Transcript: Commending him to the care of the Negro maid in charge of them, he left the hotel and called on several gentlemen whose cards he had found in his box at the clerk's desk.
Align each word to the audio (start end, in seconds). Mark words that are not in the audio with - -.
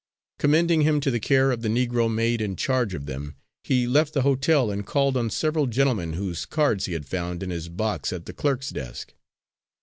Commending 0.39 0.81
him 0.81 0.99
to 1.01 1.11
the 1.11 1.19
care 1.19 1.51
of 1.51 1.61
the 1.61 1.67
Negro 1.69 2.11
maid 2.11 2.41
in 2.41 2.55
charge 2.55 2.95
of 2.95 3.05
them, 3.05 3.35
he 3.63 3.85
left 3.85 4.13
the 4.15 4.23
hotel 4.23 4.71
and 4.71 4.83
called 4.83 5.15
on 5.15 5.29
several 5.29 5.67
gentlemen 5.67 6.13
whose 6.13 6.47
cards 6.47 6.87
he 6.87 6.93
had 6.93 7.05
found 7.05 7.43
in 7.43 7.51
his 7.51 7.69
box 7.69 8.11
at 8.11 8.25
the 8.25 8.33
clerk's 8.33 8.71
desk. 8.71 9.13